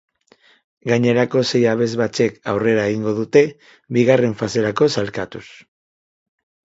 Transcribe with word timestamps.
Gainerako 0.91 1.41
sei 1.49 1.59
abesbatzek 1.73 2.39
aurrera 2.53 2.85
egingo 2.93 3.13
dute, 3.19 3.43
bigarren 3.99 4.33
faserako 4.39 4.89
sailkatuz. 4.95 5.43